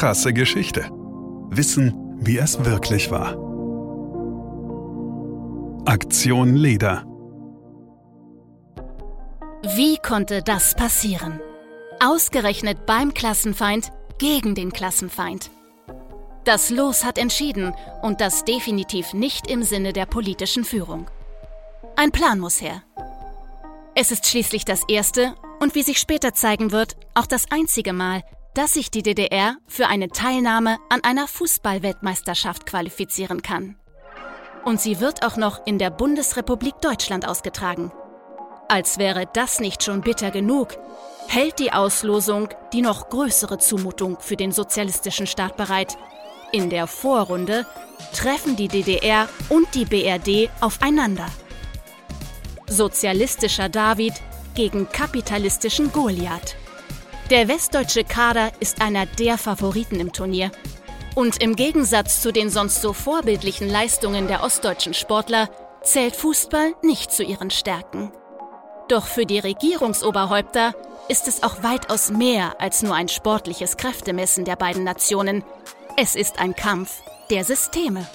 [0.00, 0.88] krasse Geschichte.
[1.50, 3.32] Wissen, wie es wirklich war.
[5.84, 7.04] Aktion Leder.
[9.76, 11.38] Wie konnte das passieren?
[12.02, 15.50] Ausgerechnet beim Klassenfeind gegen den Klassenfeind.
[16.44, 21.10] Das Los hat entschieden und das definitiv nicht im Sinne der politischen Führung.
[21.96, 22.82] Ein Plan muss her.
[23.94, 28.22] Es ist schließlich das erste und wie sich später zeigen wird, auch das einzige Mal,
[28.54, 33.76] dass sich die DDR für eine Teilnahme an einer Fußballweltmeisterschaft qualifizieren kann.
[34.64, 37.92] Und sie wird auch noch in der Bundesrepublik Deutschland ausgetragen.
[38.68, 40.76] Als wäre das nicht schon bitter genug,
[41.26, 45.96] hält die Auslosung die noch größere Zumutung für den sozialistischen Staat bereit.
[46.52, 47.66] In der Vorrunde
[48.12, 51.26] treffen die DDR und die BRD aufeinander.
[52.68, 54.14] Sozialistischer David
[54.54, 56.56] gegen kapitalistischen Goliath.
[57.30, 60.50] Der westdeutsche Kader ist einer der Favoriten im Turnier.
[61.14, 65.48] Und im Gegensatz zu den sonst so vorbildlichen Leistungen der ostdeutschen Sportler
[65.84, 68.10] zählt Fußball nicht zu ihren Stärken.
[68.88, 70.74] Doch für die Regierungsoberhäupter
[71.08, 75.44] ist es auch weitaus mehr als nur ein sportliches Kräftemessen der beiden Nationen.
[75.96, 77.00] Es ist ein Kampf
[77.30, 78.08] der Systeme.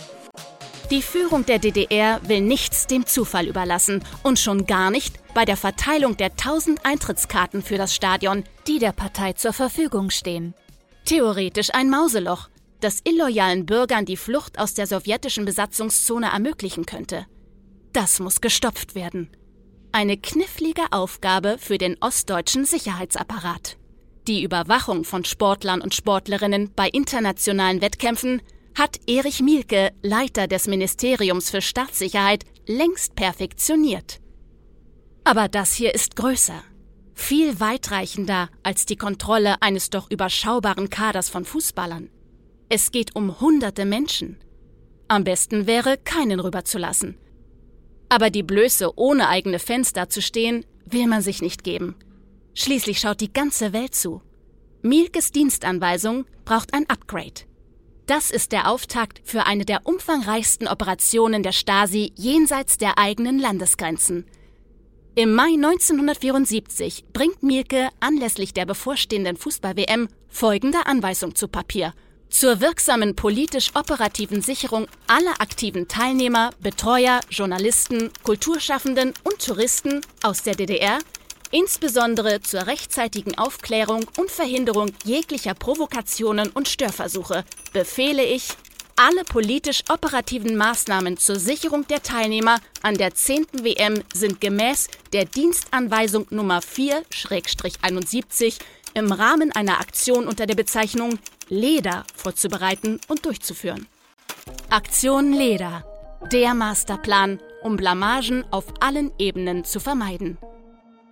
[0.91, 5.57] Die Führung der DDR will nichts dem Zufall überlassen und schon gar nicht bei der
[5.57, 10.53] Verteilung der 1000 Eintrittskarten für das Stadion, die der Partei zur Verfügung stehen.
[11.05, 12.49] Theoretisch ein Mauseloch,
[12.81, 17.25] das illoyalen Bürgern die Flucht aus der sowjetischen Besatzungszone ermöglichen könnte.
[17.91, 19.29] Das muss gestopft werden.
[19.91, 23.77] Eine knifflige Aufgabe für den ostdeutschen Sicherheitsapparat.
[24.27, 28.41] Die Überwachung von Sportlern und Sportlerinnen bei internationalen Wettkämpfen
[28.75, 34.19] hat Erich Mielke, Leiter des Ministeriums für Staatssicherheit, längst perfektioniert.
[35.23, 36.61] Aber das hier ist größer,
[37.13, 42.09] viel weitreichender als die Kontrolle eines doch überschaubaren Kaders von Fußballern.
[42.67, 44.37] Es geht um hunderte Menschen.
[45.07, 47.17] Am besten wäre, keinen rüberzulassen.
[48.09, 51.95] Aber die Blöße, ohne eigene Fans dazustehen, will man sich nicht geben.
[52.53, 54.21] Schließlich schaut die ganze Welt zu.
[54.81, 57.41] Mielkes Dienstanweisung braucht ein Upgrade.
[58.05, 64.25] Das ist der Auftakt für eine der umfangreichsten Operationen der Stasi jenseits der eigenen Landesgrenzen.
[65.15, 71.93] Im Mai 1974 bringt Mielke anlässlich der bevorstehenden Fußball-WM folgende Anweisung zu Papier.
[72.29, 80.99] Zur wirksamen politisch-operativen Sicherung aller aktiven Teilnehmer, Betreuer, Journalisten, Kulturschaffenden und Touristen aus der DDR
[81.51, 88.49] insbesondere zur rechtzeitigen Aufklärung und Verhinderung jeglicher Provokationen und Störversuche befehle ich,
[88.97, 93.45] alle politisch-operativen Maßnahmen zur Sicherung der Teilnehmer an der 10.
[93.61, 98.57] WM sind gemäß der Dienstanweisung Nummer 4-71
[98.93, 101.19] im Rahmen einer Aktion unter der Bezeichnung
[101.49, 103.87] LEDA vorzubereiten und durchzuführen.
[104.69, 105.83] Aktion LEDA,
[106.31, 110.37] der Masterplan, um Blamagen auf allen Ebenen zu vermeiden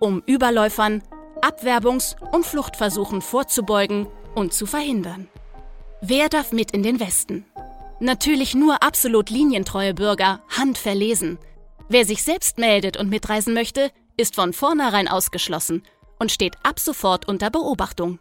[0.00, 1.02] um Überläufern,
[1.40, 5.28] Abwerbungs- und Fluchtversuchen vorzubeugen und zu verhindern.
[6.00, 7.44] Wer darf mit in den Westen?
[8.00, 11.38] Natürlich nur absolut linientreue Bürger, handverlesen.
[11.88, 15.82] Wer sich selbst meldet und mitreisen möchte, ist von vornherein ausgeschlossen
[16.18, 18.18] und steht ab sofort unter Beobachtung.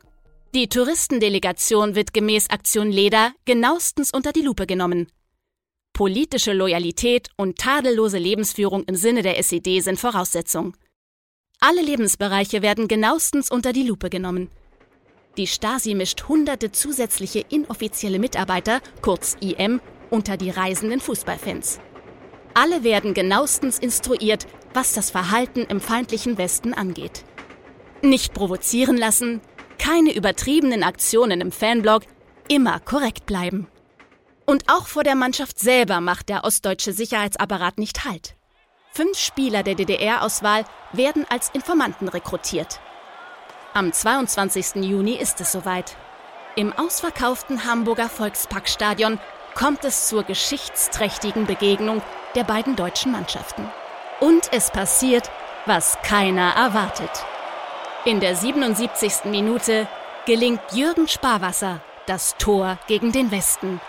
[0.54, 5.08] Die Touristendelegation wird gemäß Aktion Leder genauestens unter die Lupe genommen.
[5.94, 10.76] Politische Loyalität und tadellose Lebensführung im Sinne der SED sind Voraussetzung.
[11.66, 14.50] Alle Lebensbereiche werden genauestens unter die Lupe genommen.
[15.38, 19.80] Die Stasi mischt hunderte zusätzliche inoffizielle Mitarbeiter, kurz IM,
[20.10, 21.80] unter die reisenden Fußballfans.
[22.54, 27.24] Alle werden genauestens instruiert, was das Verhalten im feindlichen Westen angeht.
[28.02, 29.40] Nicht provozieren lassen,
[29.80, 32.04] keine übertriebenen Aktionen im Fanblog,
[32.50, 33.68] immer korrekt bleiben.
[34.46, 38.36] Und auch vor der Mannschaft selber macht der ostdeutsche Sicherheitsapparat nicht Halt.
[38.96, 42.80] Fünf Spieler der DDR-Auswahl werden als Informanten rekrutiert.
[43.74, 44.84] Am 22.
[44.84, 45.96] Juni ist es soweit.
[46.56, 49.20] Im ausverkauften Hamburger Volksparkstadion
[49.56, 52.04] kommt es zur geschichtsträchtigen Begegnung
[52.36, 53.68] der beiden deutschen Mannschaften.
[54.20, 55.32] Und es passiert,
[55.66, 57.26] was keiner erwartet.
[58.06, 59.26] In der 77.
[59.26, 59.88] Minute
[60.28, 63.82] gelingt Jürgen Sparwasser das Tor gegen den Westen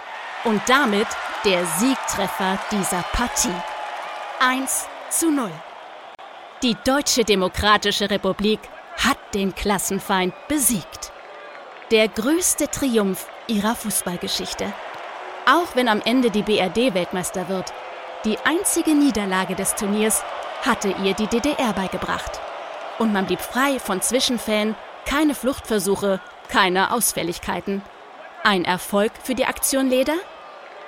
[0.44, 1.08] und damit
[1.44, 3.52] der Siegtreffer dieser Partie.
[4.40, 5.48] 1 zu 0.
[6.62, 8.58] Die Deutsche Demokratische Republik
[8.96, 11.12] hat den Klassenfeind besiegt.
[11.92, 14.72] Der größte Triumph ihrer Fußballgeschichte.
[15.46, 17.72] Auch wenn am Ende die BRD Weltmeister wird,
[18.24, 20.24] die einzige Niederlage des Turniers
[20.62, 22.40] hatte ihr die DDR beigebracht.
[22.98, 24.74] Und man blieb frei von Zwischenfällen,
[25.04, 27.82] keine Fluchtversuche, keine Ausfälligkeiten.
[28.42, 30.16] Ein Erfolg für die Aktion Leder?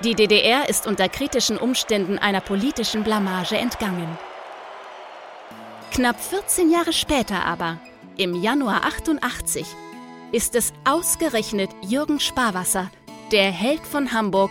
[0.04, 4.18] Die DDR ist unter kritischen Umständen einer politischen Blamage entgangen.
[5.90, 7.78] Knapp 14 Jahre später aber,
[8.18, 9.66] im Januar 88,
[10.32, 12.90] ist es ausgerechnet Jürgen Sparwasser,
[13.32, 14.50] der Held von Hamburg,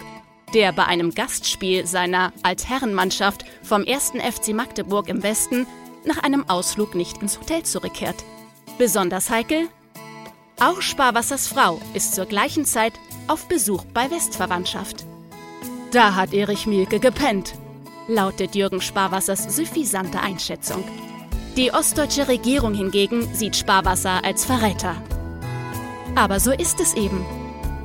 [0.56, 4.14] der bei einem Gastspiel seiner Altherrenmannschaft vom 1.
[4.14, 5.68] FC Magdeburg im Westen
[6.06, 8.24] nach einem Ausflug nicht ins Hotel zurückkehrt.
[8.80, 9.68] Besonders heikel?
[10.60, 12.94] Auch Sparwassers Frau ist zur gleichen Zeit
[13.28, 15.06] auf Besuch bei Westverwandtschaft.
[15.96, 17.54] Da hat Erich Mielke gepennt,
[18.10, 20.84] lautet Jürgen Sparwassers suffisante Einschätzung.
[21.56, 24.98] Die ostdeutsche Regierung hingegen sieht Sparwasser als Verräter.
[26.14, 27.26] Aber so ist es eben.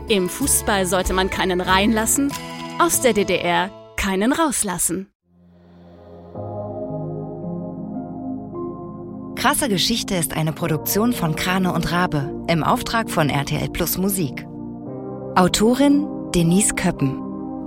[0.09, 2.33] Im Fußball sollte man keinen reinlassen,
[2.81, 5.13] aus der DDR keinen rauslassen.
[9.37, 14.45] Krasse Geschichte ist eine Produktion von Krane und Rabe im Auftrag von RTL Plus Musik.
[15.37, 17.30] Autorin Denise Köppen.